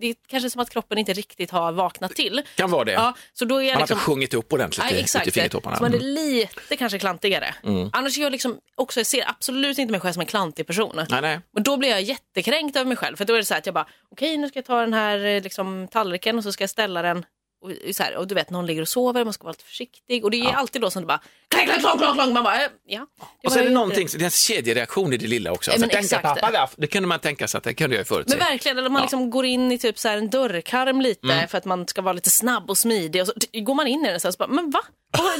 [0.00, 2.42] det är kanske som att kroppen inte riktigt har vaknat till.
[2.56, 2.92] Kan vara det.
[2.92, 5.26] Ja, så då är jag Man har liksom, inte sjungit upp ordentligt Nej, exakt.
[5.26, 5.76] i fingertopparna.
[5.76, 6.14] Så man är Mm.
[6.14, 7.54] lite kanske klantigare.
[7.92, 11.00] Annars är jag liksom också, jag ser absolut inte mig själv som en klantig person.
[11.10, 11.40] Nej, nej.
[11.56, 13.16] Och då blir jag jättekränkt över mig själv.
[13.16, 14.92] För då är det så här att jag bara, okej nu ska jag ta den
[14.92, 17.24] här eh, liksom, tallriken och så ska jag ställa den
[17.64, 20.24] och, så här, och du vet, någon ligger och sover, man ska vara lite försiktig.
[20.24, 22.32] Och det är alltid då som det bara, klang, klang, klang, klang, klang.
[22.32, 23.06] Man bara, eh, ja.
[23.44, 25.70] Och så är det någonting, det är en kedjereaktion i det lilla också.
[25.70, 26.22] Ja, men Alltså, exakt.
[26.22, 28.36] pappa där, det kunde man tänka sig att det kunde jag förutse.
[28.36, 31.48] Men verkligen, eller man liksom går in i typ så här en dörrkarm lite Mm.
[31.48, 33.22] för att man ska vara lite snabb och smidig.
[33.22, 34.80] Och så går man in i den så, här, så bara, men va?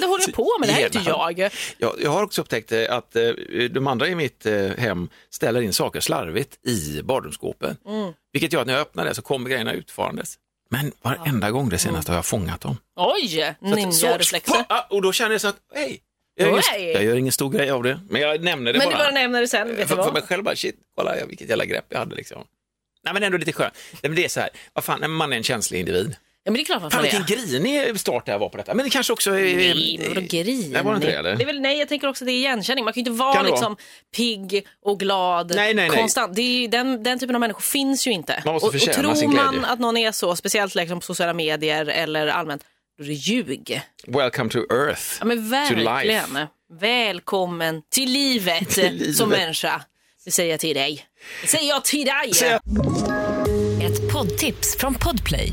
[0.00, 0.68] Det håller jag på med?
[0.68, 1.50] Det här är inte jag.
[1.78, 3.22] Ja, jag har också upptäckt eh, att eh,
[3.70, 4.46] de andra i mitt
[4.78, 7.76] hem ställer in saker slarvigt i badrumsskåpen.
[7.86, 8.12] Mm.
[8.32, 10.34] Vilket gör att när jag öppnar det så kommer grejerna utfarandes.
[10.82, 12.76] Men varenda gång det senaste har jag fångat dem.
[12.96, 14.52] Oj, ninja-reflexer.
[14.68, 16.00] så- Och då känner jag så att, hej,
[16.34, 18.88] jag, gör ingen- jag gör ingen stor grej av det, men jag nämner det Men
[18.88, 19.04] du bara.
[19.04, 20.12] bara nämner det sen, vet du för, för vad?
[20.12, 22.44] mig själv bara, shit, kolla jag- vilket jävla grepp jag hade liksom.
[23.04, 23.74] Nej men ändå lite skönt.
[23.92, 26.16] Nej, men det är så här, vad fan, man är en känslig individ.
[26.46, 27.58] Ja, men det är klart att Fan man vilken är.
[27.58, 28.74] grinig start det här var på detta.
[28.74, 29.34] Men det kanske också är...
[29.56, 30.70] Nej, vadå grinig?
[30.70, 31.40] Nej, var det inte det eller?
[31.42, 32.84] är väl, nej, jag tänker också att det är igenkänning.
[32.84, 33.76] Man kan ju inte vara Kan det liksom
[34.16, 35.98] pigg och glad Nej, nej, nej.
[35.98, 36.34] konstant.
[36.34, 38.42] Det är, ju- den, den typen av människor finns ju inte.
[38.44, 39.68] Man måste och, och förtjäna tror sin man glädje.
[39.68, 42.64] att någon är så, speciellt liksom på sociala medier eller allmänt,
[42.98, 43.80] då är det ljug.
[44.06, 45.02] Welcome to earth.
[45.20, 45.36] Ja men
[45.68, 45.90] To life.
[45.90, 46.38] verkligen.
[46.80, 49.16] Välkommen till livet, Till livet.
[49.16, 49.82] som människa.
[50.24, 51.06] Det säger jag till dig.
[51.42, 52.34] Det säger jag till dig.
[52.34, 52.60] Säger
[53.82, 55.52] Ett poddtips från Podplay.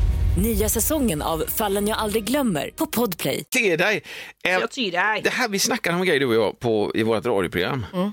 [0.37, 3.43] Nya säsongen av Fallen jag aldrig glömmer på Podplay.
[3.43, 4.03] till dig.
[4.43, 5.21] Eh, Jag till dig.
[5.23, 7.85] det här, vi snackade om en grej du och jag på, i vårt radioprogram.
[7.93, 8.11] Mm.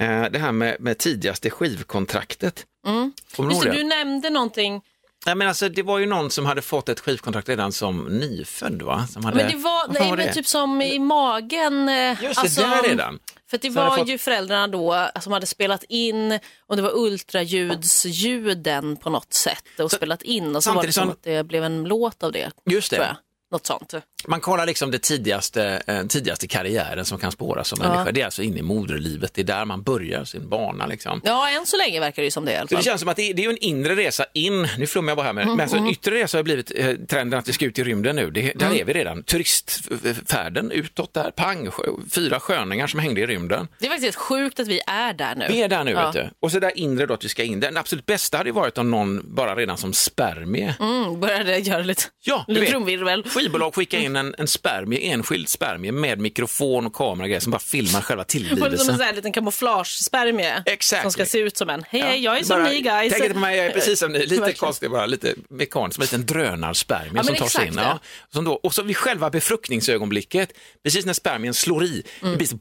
[0.00, 2.64] Eh, det här med, med tidigaste skivkontraktet.
[2.86, 3.12] Mm.
[3.50, 4.80] Just det, du nämnde någonting.
[5.26, 8.82] Nej, men alltså, det var ju någon som hade fått ett skivkontrakt redan som nyfödd
[8.82, 9.06] va?
[9.10, 9.36] Som hade...
[9.36, 10.32] Men det var, nej, men det?
[10.34, 11.88] typ som i magen.
[11.88, 13.18] eh, Just det, där redan.
[13.50, 16.92] För det Så var fått- ju föräldrarna då som hade spelat in och det var
[16.98, 21.44] ultraljudsljuden på något sätt och spelat in och så var det som som- att det
[21.44, 22.50] blev en låt av det.
[22.64, 22.96] Just det.
[22.96, 23.16] Tror jag.
[23.50, 23.94] Något sånt.
[24.24, 28.12] Man kollar liksom det tidigaste, eh, tidigaste karriären som kan spåras som människa.
[28.12, 29.34] Det är alltså inne i moderlivet.
[29.34, 30.86] Det är där man börjar sin bana.
[30.86, 31.20] Liksom.
[31.24, 33.30] Ja, än så länge verkar det som det i alla det känns som att det
[33.30, 35.76] är, det är en inre resa in, nu flummar jag bara här med men alltså
[35.76, 38.30] en yttre resa har blivit eh, trenden att vi ska ut i rymden nu.
[38.30, 39.22] Det, där är vi redan.
[39.22, 41.70] Turistfärden utåt där, pang,
[42.14, 43.68] fyra sköningar som hängde i rymden.
[43.78, 45.46] Det är faktiskt sjukt att vi är där nu.
[45.48, 46.06] Vi är där nu Ja.
[46.06, 46.30] vet du.
[46.40, 47.60] Och så där inre då att vi ska in.
[47.60, 50.74] Den absolut bästa hade varit om någon bara redan som spermie.
[50.80, 53.24] Mm, började göra lite, Ja, lite trumvirvel.
[53.28, 57.50] Skivbolag skickar in en, en spermie, enskild spermie med mikrofon och kamera och grejer som
[57.52, 58.86] bara filmar själva var som en tillblivelsen.
[58.96, 60.62] sån här liten kamouflagespermie
[61.02, 61.84] som ska se ut som en.
[61.88, 63.14] Hej, hej, jag är som Bara, ni guys.
[63.18, 64.18] Tänk på mig, jag är precis som ni.
[64.26, 67.74] Lite konstig bara, lite mekanisk, som en liten drönarspermie Ja, som tar sig in.
[67.76, 67.98] Ja.
[68.32, 72.32] Som då, och så vid själva befruktningsögonblicket, precis när spermien slår i, Mm.
[72.32, 72.58] det blir så,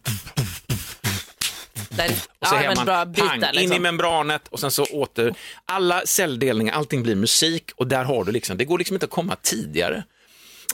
[1.90, 3.82] Där, och så ja, man bra bit pang, där, in i liksom.
[3.84, 5.34] membranet och sen så åter,
[5.66, 9.10] alla celldelningar, allting blir musik och där har du liksom, det går liksom inte att
[9.10, 10.04] komma tidigare.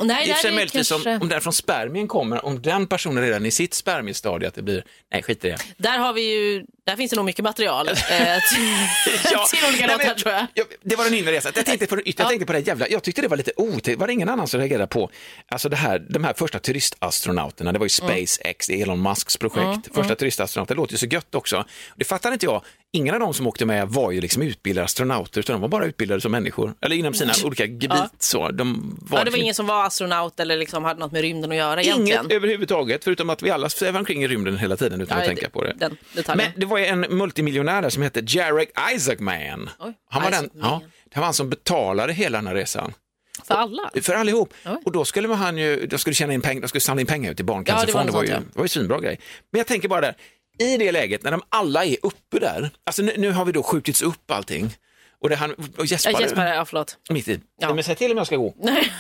[0.08, 1.16] Nej, Det är i och för sig möjligtvis kanske...
[1.16, 4.62] om, om den från spermien kommer, om den personen redan i sitt spermiestadie att det
[4.62, 5.58] blir, nej skit i det.
[5.78, 9.18] Där har vi ju, där finns det nog mycket material eh, till,
[9.50, 10.48] till olika nej, låtar tror jag.
[10.54, 11.52] Ja, det var den inre resan.
[11.56, 14.00] Jag tänkte på det, jag tänkte på det jävla, jag tyckte det var lite otäckt,
[14.00, 15.10] var det ingen annan som reagerade på,
[15.48, 18.26] alltså det här, de här första turistastronauterna, det var ju Mm.
[18.28, 21.66] SpaceX, är Elon Musks projekt, första turistastronauter, det låter ju så gött också.
[21.96, 25.40] Det fattar inte jag, ingen av dem som åkte med var ju liksom utbildade astronauter,
[25.40, 27.92] utan de var bara utbildade som människor, eller inom sina olika gebit.
[28.20, 28.50] Så.
[28.52, 28.98] De var Mm.
[29.12, 31.58] Ja, det var liksom ingen som var astronaut eller liksom hade något med rymden att
[31.58, 32.20] göra egentligen.
[32.26, 35.28] Inget överhuvudtaget, förutom att vi alla svävar omkring i rymden hela tiden utan Ja, att
[35.28, 35.74] tänka på det.
[35.78, 36.48] den detaljen.
[36.52, 39.70] Men det var ju en multimiljonär som hette Jarek Isaacman.
[39.80, 40.72] Oj, Han var den, Isaacman.
[40.72, 40.82] ja,
[41.14, 42.94] det var han som betalade hela den här resan.
[43.44, 43.92] För alla.
[44.02, 44.54] För allihop.
[44.66, 44.78] Oj.
[44.86, 47.08] Och då skulle man han ju, då skulle tjäna in pengar, de skulle samla in
[47.08, 48.14] pengar ut till Ja, det Barncancerfonden.
[48.16, 49.20] var det, var ju, det var ju svinbra grej.
[49.52, 50.16] Men jag tänker bara där,
[50.60, 53.64] i det läget när de alla är uppe där, alltså nu, nu har vi då
[53.64, 54.78] skjutits upp allting.
[55.22, 56.98] Och det han, och Jesper, Ja, Jesper, ja förlåt.
[57.10, 57.40] mitt i.
[57.62, 57.74] Ja.
[57.74, 58.54] Men säg till om jag ska gå.
[58.60, 58.92] Nej,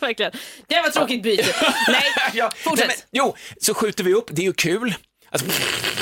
[0.00, 0.32] verkligen.
[0.66, 1.54] Det var tråkigt byte.
[1.88, 2.02] Nej,
[2.34, 2.88] Ja, fortsätt.
[2.88, 4.94] nej, men, jo, så skjuter vi upp, det är ju kul.
[5.32, 5.46] Alltså,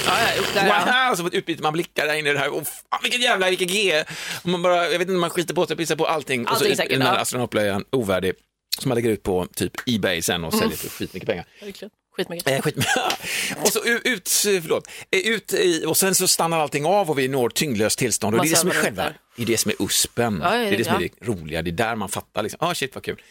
[0.07, 1.09] Ja, ja, upp där, ja.
[1.09, 3.51] wow, så ett utbyte, man blickar där inne i det här, och fan, vilket jävla,
[3.51, 4.05] vilket G.
[4.43, 6.45] Och man bara, jag vet inte, man skiter på sig, pissar på allting.
[6.45, 7.21] och Allting så säkert, den här ja.
[7.21, 8.33] astronautblöjan, ovärdig,
[8.79, 11.45] som man lägger ut på typ Ebay sen och säljer för skitmycket pengar.
[11.61, 11.91] Verkligen.
[12.17, 12.49] Skitmycket.
[12.49, 14.29] Eh, och så ut,
[14.63, 18.35] förlåt, eh, ut i, och sen så stannar allting av och vi når tyngdlöst tillstånd.
[18.35, 19.17] Och det är det som är själva, där.
[19.37, 20.41] det är det som är uspen.
[20.43, 22.59] Ja, ja, det är det som är det roliga, det är där man fattar liksom,
[22.61, 23.23] ah shit vad kul.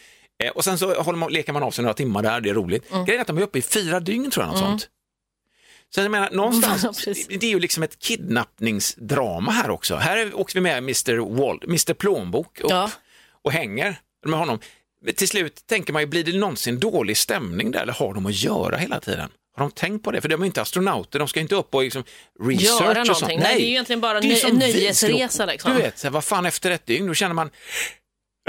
[0.44, 2.54] Eh, och sen så håller man, leker man av sig några timmar där, det är
[2.54, 2.90] roligt.
[2.90, 3.04] Mm.
[3.04, 4.88] Grejen är att de är uppe i fyra dygn tror jag, något sånt.
[5.94, 9.96] Så jag menar, någonstans, det är ju liksom ett kidnappningsdrama här också.
[9.96, 11.16] Här åker vi med Mr.
[11.36, 11.94] Wall, Mr.
[11.94, 12.90] Plånbok upp Ja.
[13.44, 14.58] och hänger med honom.
[15.16, 18.34] Till slut tänker man ju, blir det någonsin dålig stämning där eller har de att
[18.34, 19.28] göra hela tiden?
[19.56, 20.20] Har de tänkt på det?
[20.20, 22.04] För de är inte astronauter, de ska inte upp och liksom
[22.40, 23.20] research Göra och sånt.
[23.20, 23.38] någonting.
[23.40, 25.72] Nej, det är ju egentligen bara vi nöjesresa, liksom.
[25.72, 27.50] Du vet, så här, vad fan efter ett dygn, då känner man,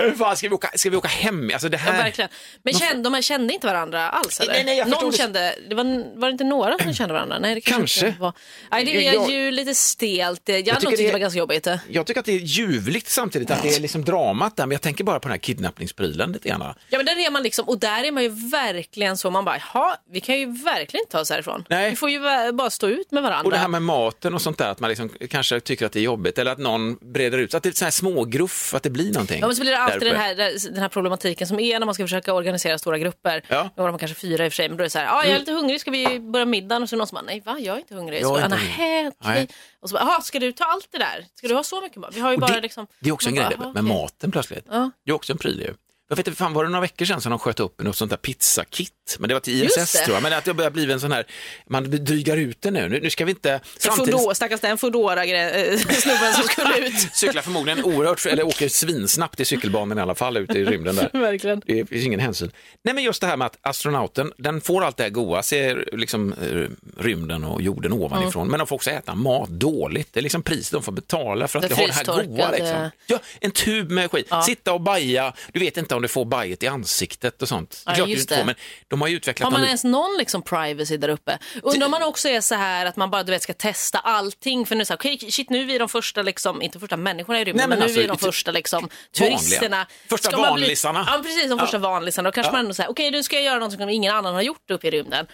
[0.04, 1.50] "Hur fan, ska vi åka, ska vi åka hem?
[1.54, 2.04] Alltså det Ja, här...
[2.04, 2.30] verkligen.
[2.64, 4.40] Men kände, de här kände inte varandra alls?
[4.40, 4.54] Eller?
[4.54, 5.18] Nej, nej, jag Någon det.
[5.18, 5.84] kände, det var,
[6.20, 7.40] var det inte några som kände varandra?
[7.40, 8.08] Nej, det kanske, Kanske.
[8.08, 8.34] Inte var.
[8.72, 10.42] Nej, det är Jag- ju lite stelt.
[10.46, 11.68] Jag hade nog tycker tyckt det det- var ganska jobbigt.
[11.90, 14.82] Jag tycker att det är ljuvligt samtidigt, att det är liksom dramat där, men jag
[14.82, 16.62] tänker bara på den här kidnappningsprylen lite grann.
[16.90, 19.58] Ja, men där är man liksom, och där är man ju verkligen så, man bara,
[19.74, 21.66] ja, vi kan ju verkligen inte ta oss härifrån.
[21.70, 21.90] Nej.
[21.90, 22.20] Vi får ju
[22.54, 23.46] bara stå ut med varandra.
[23.46, 26.00] Och det här med maten och sånt där, att man liksom kanske tycker att det
[26.00, 28.84] är jobbigt eller att någon breder ut sig, att det är så här smågruff, att
[28.84, 29.40] det blir någonting.
[29.42, 31.86] Ja, men så blir det alltid där den här, den här problematiken som är när
[31.86, 33.41] man ska försöka organisera stora grupper.
[33.47, 33.63] Ja.
[33.63, 35.06] Nu var de kanske fyra i och för sig, men då är det så här,
[35.06, 36.84] ja, jag är lite hungrig, ska vi börja middagen?
[36.84, 38.21] Och så är det någon som bara, nej va, jag är inte hungrig.
[38.21, 39.12] Jag Så är bara, okej.
[39.23, 39.47] Nej.
[39.82, 41.25] Och så bara, ska du ta allt det där?
[41.36, 42.15] Ska du ha så mycket mat?
[42.15, 42.88] Vi har ju Och bara det, liksom...
[42.99, 44.65] det är också en Man grej bara, med "Jaha, okej." maten plötsligt.
[44.71, 44.91] Ja.
[45.06, 45.73] Det är också en pryl ju.
[46.10, 48.10] Jag vet inte, fan var det några veckor sedan som de sköt upp något sånt
[48.10, 48.93] där pizzakit?
[49.20, 50.24] Men det var till ISS tror jag.
[50.24, 51.26] Men att det börjar bli en sån här,
[51.70, 52.90] man drygar ut det nu.
[52.90, 53.60] Nu, nu ska vi inte...
[53.80, 56.94] Foodora, stackars den Foodora-snubben som skulle ut.
[57.14, 61.10] cyklar förmodligen oerhört, eller åker svinsnabbt i cykelbanan i alla fall ute i rymden där.
[61.20, 61.62] Verkligen.
[61.66, 62.52] Det finns ingen hänsyn.
[62.84, 65.90] Nej men just det här med att astronauten, den får allt det här goa, ser
[65.94, 70.14] liksom eh, rymden och jorden ovanifrån, men de får också äta mat dåligt.
[70.14, 72.52] Det är liksom priset de får betala för att Det har det här goa.
[72.52, 72.90] Liksom.
[73.06, 74.30] Ja, en tub med skit.
[74.46, 77.84] Sitta och baja, du vet inte om du får bajet i ansiktet och sånt.
[77.86, 78.38] Ja, just det.
[78.38, 78.56] får, men
[78.91, 81.38] de har ju utvecklat Har man ens någon liksom privacy där uppe?
[81.63, 84.65] Undrar om man också är så här att man bara du vet, ska testa allting.
[84.65, 87.41] För nu så här, okej, shit, nu är vi de första, liksom, inte första människorna
[87.41, 89.88] i rymden, Nej, men, men nu är vi alltså, de första liksom, turisterna.
[90.10, 91.04] Första Ska man bli- vanlisarna.
[91.08, 92.27] Ja, precis, de första vanlisarna.
[92.30, 92.51] Då kanske Ja.
[92.51, 94.88] man ändå säger, okej, nu ska jag göra något som ingen annan har gjort uppe
[94.88, 95.27] i rymden.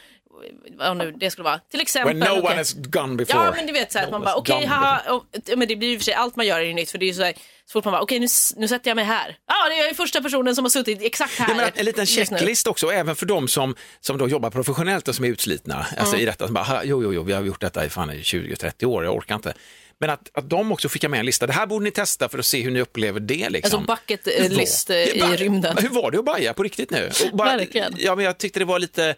[0.78, 1.60] Vad nu det skulle vara.
[1.72, 2.18] Till exempel.
[2.18, 2.42] When no okej.
[2.50, 3.46] one has gone before.
[3.46, 5.26] Ja, men du vet så här, att man bara, okej, done haha, och,
[5.58, 7.08] men det blir ju för sig, allt man gör är ju nytt, för det är
[7.08, 7.34] ju så här,
[7.66, 9.38] så fort man bara, okej, nu, s- nu sätter jag mig här.
[9.48, 11.50] Ja, det är jag första personen som har suttit exakt här.
[11.50, 12.06] Ja, men en liten nu.
[12.06, 15.86] checklist också, även för de som, som då jobbar professionellt och som är utslitna.
[15.98, 16.20] Alltså Mm.
[16.24, 18.22] i detta, som bara, "Ha, jo, jo, jo, vi har gjort detta i fan i
[18.22, 19.54] 20-30 år, jag orkar inte.
[20.00, 22.40] Men att, att de också skickar med en lista, det här borde ni testa för
[22.40, 23.50] att se hur ni upplever det.
[23.50, 23.80] Liksom.
[23.80, 25.78] Alltså bucket eh, list eh, i rymden.
[25.78, 27.10] Hur var det att baja på riktigt nu?
[27.34, 27.96] Bara, Verkligen.
[27.98, 29.16] Ja, men jag tyckte det var lite,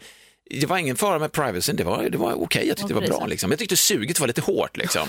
[0.50, 3.08] det var ingen fara med privacyn, det var, det var okej, jag tyckte det var
[3.08, 3.26] bra.
[3.26, 3.52] Liksom.
[3.52, 4.78] Jag tyckte suget var lite hårt.
[4.78, 5.08] Liksom.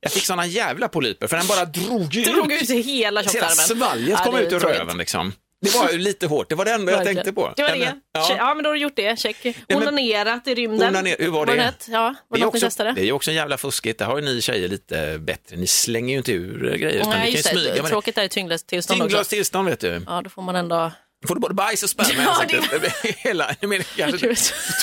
[0.00, 3.50] Jag fick såna jävla polyper, för den bara drog ju Drog ut ut hela tjocktarmen.
[3.56, 5.32] svalget Ja, kom det är ut ur röven liksom.
[5.60, 7.52] Det var lite hårt, det var det enda jag tänkte på.
[7.56, 8.00] Det var Men, det.
[8.12, 8.36] ja.
[8.38, 8.54] Ja.
[8.54, 9.18] men då har du gjort det.
[9.18, 9.36] Check.
[9.74, 10.88] Onanerat i rymden.
[10.88, 11.52] Onaner, hur var det?
[11.62, 11.86] hett?
[11.90, 14.18] Ja, var Det är, det ni också, det är också en jävla fuskigt, det har
[14.18, 17.32] ju ni tjejer lite bättre, ni slänger ju inte ur grejer utan Nej, ni kan
[17.32, 17.82] just ju smyga det.
[17.82, 18.28] med Tråkigt det.
[18.28, 19.30] tillstånd Tyngdlöst också.
[19.30, 20.02] tillstånd vet du.
[20.06, 20.92] Ja, då får man ändå...
[21.28, 23.16] får du både bajs och sperma i Ja, ansiktet.
[23.16, 24.26] Hela, jag menar kanske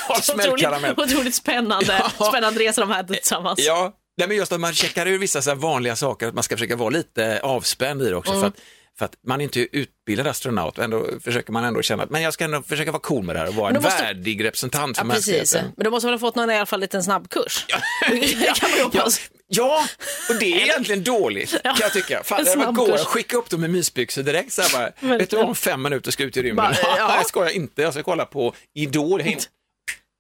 [0.08, 0.94] total smällkaramell.
[0.98, 2.04] Otroligt, spännande.
[2.20, 2.26] Ja.
[2.30, 3.60] Spännande resa de här tillsammans.
[3.60, 6.56] Ja, nej, men just att man checkar ur vissa så vanliga saker, att man ska
[6.56, 8.32] försöka vara lite avspänd i det också.
[8.32, 8.42] Mm.
[8.42, 8.56] För, att,
[8.98, 12.34] för att man är inte utbildad astronaut, ändå försöker man ändå känna att men jag
[12.34, 15.04] ska ändå försöka vara cool med det här och vara en måste- värdig representant för
[15.04, 15.66] Ja, mänskligheten.
[15.78, 17.66] Men då måste man ha fått någon i alla fall liten snabbkurs.
[18.10, 19.22] det Ja, hoppas.
[19.56, 19.86] Ja,
[20.30, 22.24] och det är egentligen dåligt kan jag tycka.
[22.24, 25.30] Fan, det var går att skicka upp dem i mysbyxor direkt så här bara, vet
[25.30, 26.56] du om fem minuter ska ut i rymden.
[26.56, 27.08] Bara, ja.
[27.08, 29.22] Nej, ska jag inte, jag ska kolla på Idol.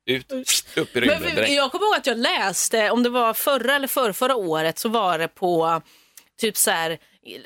[0.05, 0.31] Ut,
[0.75, 1.51] upp i rymden Men direkt.
[1.53, 4.89] jag kommer ihåg att jag läste, om det var förra eller förra, förra året, så
[4.89, 5.81] var det på
[6.41, 6.97] typ så här,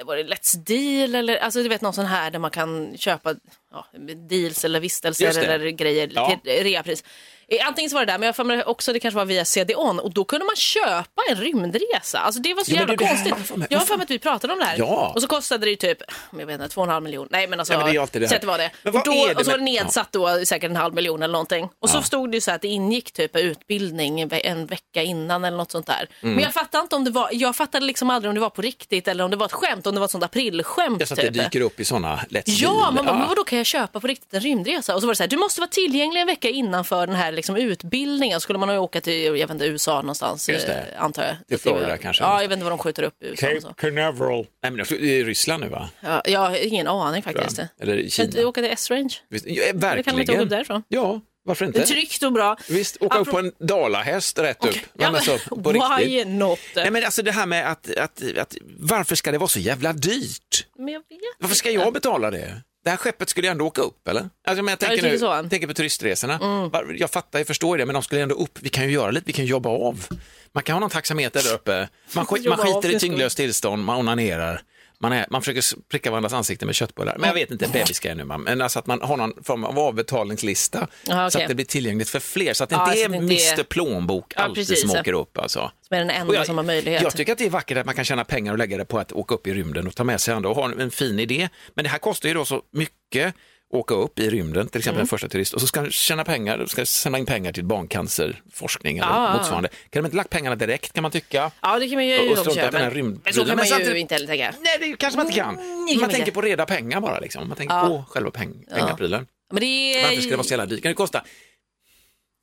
[0.05, 3.35] var det Let's Deal eller alltså du vet någon sån här där man kan köpa
[3.71, 3.85] ja,
[4.29, 6.39] deals eller vistelser eller grejer Ja.
[6.43, 7.03] till reapris.
[7.51, 9.99] Eh, Antingen så var det där, men jag mig också det kanske var via CD-ON
[9.99, 12.19] och då kunde man köpa en rymdresa.
[12.19, 13.31] Alltså det var så Ja, men jävla det- det konstigt.
[13.33, 14.75] har jag för har för mig att vi pratade om det här.
[14.77, 15.11] Ja.
[15.15, 15.97] Och så kostade det ju typ,
[16.39, 17.27] jag vet inte, två och en halv miljon.
[17.31, 18.39] Nej men alltså, Ja, men det är alltid det här.
[18.39, 18.71] det var det.
[18.83, 21.23] Men Och, då, är det och så var det nedsatt då säkert en halv miljon
[21.23, 21.69] eller någonting.
[21.79, 24.65] Och så stod det ju så här att det ingick typ utbildning en ve- en
[24.65, 26.07] vecka innan eller något sånt där.
[26.21, 26.35] Mm.
[26.35, 28.61] Men jag fattade inte om det var, jag fattade liksom aldrig om det var på
[28.61, 30.99] riktigt eller om det var ett skämt, om det var ett sånt aprilskämt.
[30.99, 31.43] Jag så att det typ.
[31.43, 34.33] dyker upp i sådana Let's Ja, man bara, men vadå kan jag köpa på riktigt
[34.33, 34.95] en rymdresa?
[34.95, 37.15] Och så var det så här, du måste vara tillgänglig en vecka innan för den
[37.15, 38.41] här liksom, utbildningen.
[38.41, 40.73] Skulle man nog åka till, jag vet inte, USA någonstans, Just det.
[40.73, 41.35] eh, antar jag.
[41.47, 42.23] Till Florida kanske.
[42.23, 43.73] Ja, jag vet inte vad de skjuter upp i USA.
[43.77, 44.47] Canaveral.
[44.63, 45.89] Nej, men jag det är Ryssland nu va?
[46.01, 47.59] Ja, jag har ingen aning faktiskt.
[47.81, 48.25] Eller i Kan Kina.
[48.25, 49.13] inte åka till S-range?
[49.29, 50.41] Ja, Eller kan de inte åka verkligen.
[50.41, 50.83] upp därifrån?
[50.87, 51.93] Ja, varför Det är inte?
[51.93, 52.57] tryggt och bra.
[52.69, 54.75] Visst, åka upp Apro- på en dalahäst rätt upp.
[54.93, 56.59] Ja, men, så, på why not?
[56.75, 59.93] Nej, men alltså det här med att, att, att, varför ska det vara så jävla
[59.93, 60.67] dyrt?
[60.77, 62.61] Men jag vet Varför ska jag betala det?
[62.87, 64.29] Det här skeppet skulle ju ändå åka upp, eller?
[64.47, 65.31] Alltså, men jag tänker, jag nu, så.
[65.33, 65.49] Mm.
[65.49, 66.37] tänker på turistresorna.
[66.73, 68.59] Var- Jag fattar, jag förstår det, men de skulle ändå upp.
[68.61, 70.05] Vi kan ju göra lite, vi kan jobba av.
[70.51, 71.89] Man kan ha någon taxameter där uppe.
[72.15, 74.61] Man, sk- man skiter i tyngdlöst tillstånd, man onanerar.
[74.99, 77.17] Man, är, man försöker pricka varandras ansikten med köttbullar.
[77.17, 78.41] Men jag vet inte, bebisgrej nu, man.
[78.41, 81.43] men alltså att man har någon form av avbetalningslista Ja, så okej.
[81.45, 82.53] att det blir tillgängligt för fler.
[82.53, 84.81] Så att det Ja, inte så är det inte är- Mr Plånbok Ja, alltid precis.
[84.91, 85.37] som åker upp.
[85.37, 85.71] Alltså.
[85.87, 87.01] Som är den enda jag, som har möjlighet.
[87.03, 88.99] Jag tycker att det är vackert att man kan tjäna pengar och lägga det på
[88.99, 91.49] att åka upp i rymden och ta med sig andra och ha en fin idé.
[91.73, 93.33] Men det här kostar ju då så mycket
[93.69, 95.01] åka upp i rymden, till exempel Mm.
[95.01, 98.97] den första turist, och så ska han tjäna pengar, ska sända in pengar till barncancerforskning
[98.97, 99.33] eller Ja.
[99.37, 99.69] motsvarande.
[99.69, 101.51] Kan de inte lagt pengarna direkt kan man tycka?
[101.61, 102.67] Ja, det kan man ju Och också strunta göra.
[102.67, 104.53] att den här rymd- men så kan man ju samtidigt- inte heller tänka.
[104.61, 105.55] Nej, det kanske man inte kan.
[105.55, 106.31] kan man man tänker inte.
[106.31, 107.47] på reda pengar bara, liksom.
[107.47, 107.87] man tänker Ja.
[107.87, 109.27] på själva peng pengaprylen.
[109.51, 110.01] Men det.
[110.03, 110.81] Varför ska det vara så jävla dyrt?
[110.83, 111.19] Kan det kosta?
[111.19, 111.25] Kan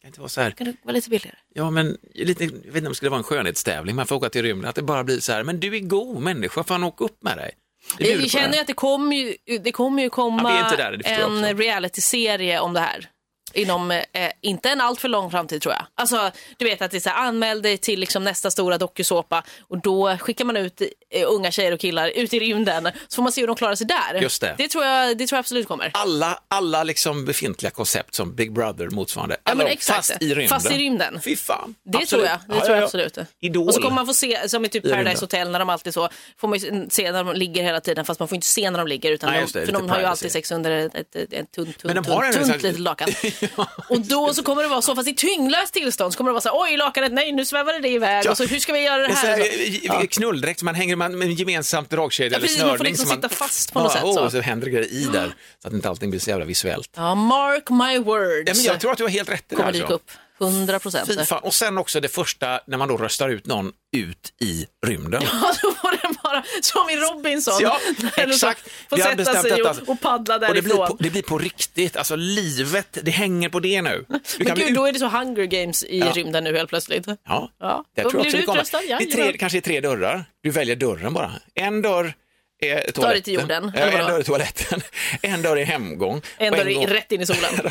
[0.02, 0.50] det inte vara så här?
[0.50, 1.36] Kan det vara lite billigare?
[1.54, 4.28] Ja, men lite, jag vet inte om det skulle vara en skönhetstävling, man får åka
[4.30, 7.00] till rymden, att det bara blir så här, men du är god människa, fan åk
[7.00, 7.50] upp med dig.
[7.98, 10.58] Vi känner ju att det kommer ju, det kommer ju komma Ja,
[11.44, 13.08] en realityserie om det här.
[13.54, 14.02] Inom, eh,
[14.40, 15.86] inte en allt för lång framtid tror jag.
[15.94, 19.42] Alltså, du vet att det är så här, anmäl dig till liksom nästa stora dokusåpa
[19.68, 23.22] och då skickar man ut eh, unga tjejer och killar ut i rymden så får
[23.22, 24.20] man se hur de klarar sig där.
[24.22, 24.54] Just det.
[24.58, 25.90] Det tror jag, det tror jag absolut kommer.
[25.94, 29.96] Alla, alla liksom befintliga koncept som Big Brother motsvarande, Ja, men exakt.
[29.96, 30.48] fast i rymden.
[30.48, 31.20] Fast i rymden.
[31.24, 31.74] Fy fan.
[31.84, 32.08] Det Absolut.
[32.08, 32.84] tror jag, det Ja, tror ja, jag ja.
[32.84, 33.18] absolut.
[33.40, 33.68] Idol.
[33.68, 34.90] Och så kommer man få se, som i typ.
[34.90, 36.08] Paradise Hotel när de alltid så,
[36.40, 38.78] får man ju se när de ligger hela tiden fast man får inte se när
[38.78, 41.16] de ligger utan Nej, de, det, för de har ju alltid sex under ett, ett,
[41.16, 43.08] ett, ett tunt, tunt, tunt, tunt litet lakan.
[43.88, 46.40] Och då så kommer det vara så, fast i tyngdlöst tillstånd så kommer det vara
[46.40, 48.30] så här, oj lakanet, nej nu svävade det iväg Ja.
[48.30, 49.36] och så hur ska vi göra det Det här?
[49.36, 52.60] här, Så, eh, Knulldräkt som man hänger man med en gemensamt dragkedja Ja, eller precis,
[52.62, 52.92] man får snörning.
[52.92, 54.20] liksom som man, sitta fast på något sätt, så.
[54.24, 56.90] och så händer det grejer i där så att inte allting blir så jävla visuellt.
[56.96, 58.48] ja, mark my words.
[58.48, 59.72] Ja, men jag tror att du har helt rätt i det kommer här.
[59.72, 59.94] dyka så.
[59.94, 61.10] upp, 100 procent.
[61.42, 65.22] Och sen också det första när man då röstar ut någon ut i rymden.
[65.32, 67.54] Ja, då var det bara som i Robinson.
[67.60, 67.78] Ja,
[68.16, 68.60] exakt.
[68.90, 69.70] Får Vi har sätta sig detta.
[69.70, 70.86] och, och paddla Och det blir, därifrån.
[70.88, 74.04] på, det blir på riktigt, alltså livet, det hänger på det nu.
[74.08, 76.12] Du Men bli gud, ut- då är det så Hunger Games i Ja.
[76.14, 77.06] rymden nu helt plötsligt.
[77.06, 77.16] Ja,
[77.60, 78.58] Ja, tror jag blir också det kommer.
[78.58, 81.30] utrustad, Det är tre, kanske är tre dörrar, du väljer dörren bara.
[81.54, 82.14] En dörr
[82.70, 83.10] är toaletten.
[83.12, 84.80] dig till jorden, Ja, en dörr är toaletten,
[85.22, 86.22] en dörr är hemgång.
[86.38, 87.70] En dörr är gång- rätt in i solen.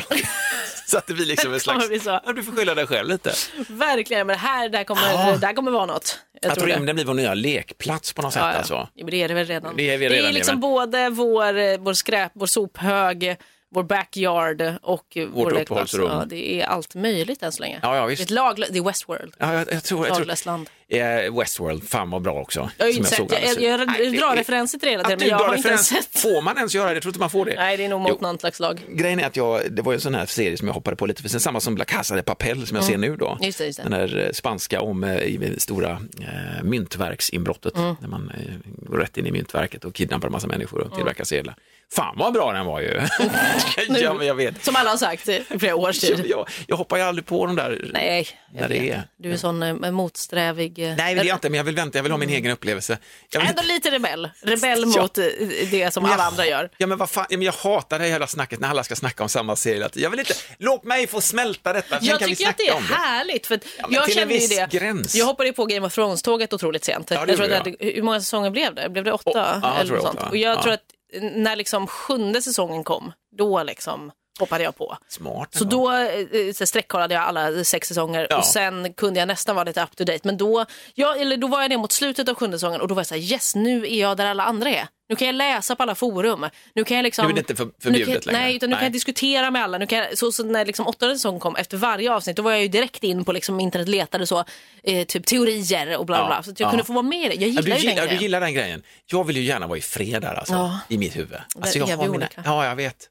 [0.86, 2.20] Så att det blir liksom en Det slags, bli så.
[2.26, 3.32] ja, du får skylla dig själv lite.
[3.68, 5.36] Verkligen, men här, där kommer, Ja.
[5.40, 6.18] där kommer vara något.
[6.40, 6.74] Jag Att tror det.
[6.76, 8.58] rymden blir vår nya lekplats på något sätt Ja, ja.
[8.58, 8.74] alltså.
[8.74, 9.76] Ja, men det är det väl redan.
[9.76, 12.46] Det är vi det redan är i, liksom men- både vår, eh, vår skräp, vår
[12.46, 13.36] sophög,
[13.74, 16.08] vår backyard och eh, vår uppehållsrum.
[16.10, 17.78] Ja, det är allt möjligt än så länge.
[17.82, 18.22] Ja, ja, det, är visst.
[18.22, 18.30] ett
[18.72, 19.34] det är Westworld.
[19.38, 20.70] Ja, jag, jag tror, jag tror land.
[20.88, 22.70] eh, Westworld, fan vad bra också.
[22.78, 25.28] Jag har inte sett, jag, jag, jag, det- drar referenser till det hela tiden, men
[25.28, 26.18] jag har inte ens sett.
[26.20, 26.94] får man ens göra det?
[26.94, 27.54] Jag tror inte man får det.
[27.56, 28.80] Nej, det är nog mot något slags lag.
[28.88, 31.22] Grejen är att jag, det var en sån här serie som jag hoppade på lite
[31.22, 33.28] för sen, samma som La Casa de Papel som jag ser nu då.
[33.30, 33.42] Mm.
[33.42, 33.88] Just det, just det.
[33.88, 37.96] Den där eh, spanska om eh, i stora eh, myntverksinbrottet, Mm.
[38.00, 38.54] när man eh,
[38.88, 40.90] går rätt in i myntverket och kidnappar en massa människor Mm.
[40.90, 41.54] och tillverkar sedlar.
[41.92, 43.00] Fan vad bra den var ju!
[44.00, 44.64] ja, men jag vet.
[44.64, 46.26] Som alla har sagt i flera års Jag, tid.
[46.30, 49.02] jag, jag hoppar ju aldrig på de där Nej, när jag det är.
[49.16, 50.78] Du är sån eh, motsträvig.
[50.78, 52.50] eh, Nej, det är jag inte, men jag vill vänta, jag vill ha min egen
[52.52, 52.98] upplevelse.
[53.30, 54.30] Jag vill Ändå lite rebell.
[54.42, 55.02] Rebell Ja.
[55.02, 55.24] mot eh,
[55.70, 56.70] det som alla andra gör.
[56.78, 58.96] Ja, men vad fan, ja, men jag hatar det här jävla snacket när alla ska
[58.96, 59.88] snacka om samma serie.
[59.94, 62.72] Jag vill inte, låt mig få smälta detta, sen Jag kan vi tycker att snacka
[62.78, 62.94] det är det.
[63.02, 63.46] härligt.
[63.46, 64.70] För att Ja, jag kände ju det.
[64.70, 65.14] gräns.
[65.14, 67.10] Jag hoppade ju på Game of Thrones-tåget otroligt sent.
[67.10, 68.88] Ja, det jag tror gjorde att det, hur många säsonger blev det?
[68.90, 69.30] Blev det åtta?
[69.34, 70.18] Åh, ja, jag eller sånt?
[70.18, 70.62] åtta, Och jag ja.
[70.62, 70.80] tror att
[71.20, 74.96] när liksom sjunde säsongen kom, då liksom hoppade jag på.
[75.08, 75.54] Smart.
[75.54, 78.38] Så då eh, så sträckkollade jag alla sex säsonger Ja.
[78.38, 80.20] och sen kunde jag nästan vara lite up to date.
[80.22, 82.94] Men då, ja, eller då var jag det mot slutet av sjunde säsongen och då
[82.94, 84.88] var jag så här, yes nu är jag där alla andra är.
[85.08, 86.46] Nu kan jag läsa på alla forum.
[86.74, 87.24] Nu kan jag liksom...
[87.26, 88.46] Nu är det inte för- nu förbjudet kan, längre.
[88.46, 88.86] Nej, utan nu kan Nej.
[88.86, 89.78] jag diskutera med alla.
[89.78, 92.50] Nu kan jag, så, så när liksom åttonde säsongen kom, efter varje avsnitt, då var
[92.50, 94.44] jag ju direkt in på liksom internet letade så,
[94.82, 96.42] eh, typ teorier och bla bla Ja.
[96.42, 96.70] Så att jag ja.
[96.70, 97.34] kunde få vara med i det.
[97.34, 98.22] Jag Ja, gillar du, ju gillar, den du grejen.
[98.22, 98.82] gillar den grejen.
[99.06, 100.80] Jag vill ju gärna vara i fred där alltså, Ja.
[100.88, 101.38] i mitt huvud.
[101.60, 102.42] Alltså, jag har mina, olika.
[102.44, 103.08] ja, jag vet.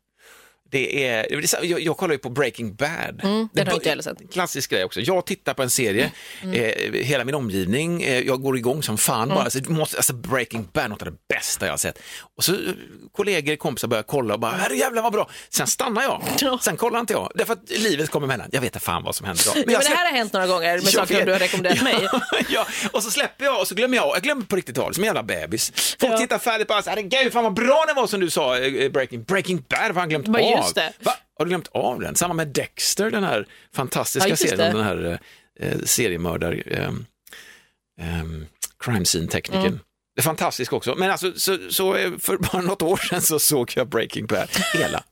[0.74, 2.90] Det är, det är jag, jag kollar ju på Breaking Bad.
[3.24, 4.34] Mm, den har Det- inte jag sett.
[4.34, 5.00] Klassisk grej också.
[5.02, 6.12] Jag tittar på en serie,
[6.44, 6.56] Mm.
[6.64, 9.44] eh, hela min omgivning, eh, jag går igång som fan bara.
[9.44, 12.00] Alltså, det måste, alltså, Breaking Bad, något av det bästa jag har sett.
[12.38, 12.60] Och så eh,
[13.12, 15.30] kollegor, kompisar börjar kolla och bara, herre jävlar vad bra.
[15.50, 16.22] Sen stannar jag.
[16.40, 16.60] Ja.
[16.62, 18.50] Sen kollar inte jag, därför att livet kommer emellan.
[18.52, 19.44] Jag vet inte fan vad som händer.
[19.46, 21.26] Ja, men jag det här har hänt några gånger med jag saker vet.
[21.26, 22.08] du har rekommenderat mig.
[22.50, 25.04] ja, och så släpper jag och så glömmer jag, jag glömmer på riktigt tal, som
[25.04, 25.96] en jävla bebis.
[26.00, 26.18] Folk Ja.
[26.18, 29.24] tittar färdigt på oss, herregud fan vad bra den var som du sa, eh, Breaking,
[29.24, 30.34] Breaking Bad, vad har han glömt av?
[30.64, 30.94] Just det.
[31.00, 31.14] Va?
[31.38, 32.16] Har du glömt av den?
[32.16, 35.20] Samma med Dexter, den här fantastiska Ja, serien om den här
[35.60, 36.84] eh, seriemördar, eh,
[38.00, 38.24] eh,
[38.80, 39.66] crime scene-tekniken.
[39.66, 39.80] Mm.
[40.16, 43.40] Det är fantastiskt också, men alltså så, så eh, för bara något år sedan så
[43.40, 45.04] såg jag Breaking Bad, hela.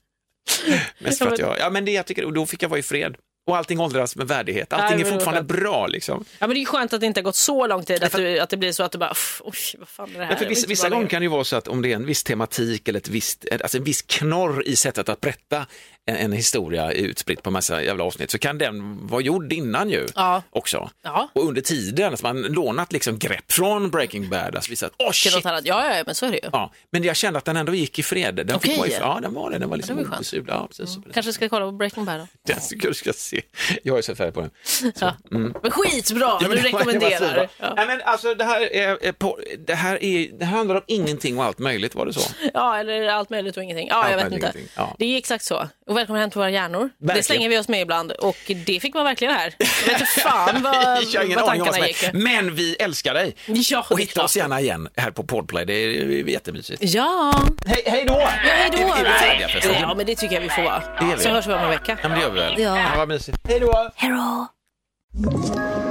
[1.00, 2.84] Mest för att jag, ja men det jag tycker, och då fick jag vara i
[2.84, 3.16] fred.
[3.48, 6.26] Och allting åldras med värdighet, allting Ja, är fortfarande bra liksom.
[6.40, 8.40] Ja, men det är skönt att det inte har gått så lång tid att, du,
[8.40, 10.38] att det blir så att du bara, "Uff, oj, vad fan är det här?
[10.42, 12.06] Ja, vissa, vissa gånger längre." kan det ju vara så att om det är en
[12.06, 15.66] viss tematik eller ett visst, alltså en viss knorr i sättet att berätta
[16.06, 20.08] en, en historia utspritt på massa jävla avsnitt så kan den vara gjord innan ju
[20.16, 20.44] Ja.
[20.50, 20.90] också.
[21.04, 21.30] Ja.
[21.34, 25.32] Och under tiden, så man lånat liksom grepp från Breaking Bad, alltså visat, åh Till
[25.32, 25.44] shit!
[25.46, 25.62] Ja,
[25.96, 26.50] ja, men så är det ju.
[26.52, 28.36] Ja, men jag kände att den ändå gick i fred.
[28.36, 28.70] Den Okej.
[28.72, 29.58] fick vara i, ja, den var det.
[29.58, 30.58] Den var liksom det var obesudlad.
[30.58, 30.98] Ja, precis.
[31.14, 32.28] Kanske ska kolla på Breaking Bad då.
[32.54, 33.42] Den jag du ska se.
[33.84, 34.50] Jag är så färdig på den.
[35.00, 35.14] Ja.
[35.30, 37.36] Men skitbra, Ja, du men var rekommenderar.
[37.48, 37.48] så.
[37.58, 37.74] Ja.
[37.76, 41.38] Nej, men alltså, det, här är, på, det, här är, det här handlar om ingenting
[41.38, 42.32] och allt möjligt, var det så?
[42.54, 43.88] ja, eller allt möjligt och ingenting.
[43.88, 44.54] Ja, Allt jag vet inte.
[44.76, 44.96] ja.
[45.00, 45.68] Det är exakt så.
[45.92, 46.90] Och välkommen hem till våra hjärnor.
[46.98, 47.24] Det Verkligen.
[47.24, 49.54] slänger vi oss med ibland och det fick man verkligen här.
[49.58, 50.76] Jag vet inte fan vad,
[51.36, 52.14] vad tankarna gick.
[52.14, 53.36] Men vi älskar dig.
[53.46, 54.44] Ja, och det hitta oss klart.
[54.44, 56.82] gärna igen här på Podplay, det är jättemysigt.
[56.84, 57.34] Ja,
[57.66, 58.14] Hej, hej då!
[58.14, 58.78] ja hej då.
[58.78, 59.76] Är, är vi färdiga förresten?
[59.82, 60.84] Ja, men det tycker jag vi får vara.
[61.16, 61.24] Det.
[61.24, 61.98] Så hörs vi om en vecka.
[62.02, 62.62] Ja, men det gör vi väl?
[62.62, 62.88] Ja.
[62.98, 63.38] vad mysigt.
[63.48, 63.92] Hej då!
[63.98, 65.91] Ett